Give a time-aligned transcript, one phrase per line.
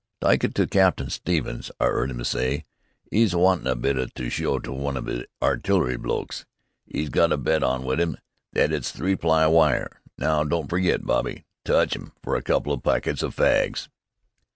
[0.19, 1.69] "Tyke it to Captain Stevens.
[1.79, 2.65] I 'eard 'im s'y
[3.13, 6.43] 'e's wantin' a bit to show to one of the artill'ry blokes.
[6.87, 8.17] 'E's got a bet on with 'im
[8.53, 10.01] that it's three ply wire.
[10.17, 11.45] Now, don't forget, Bobby!
[11.63, 13.89] Touch 'im fer a couple o' packets o' fags!"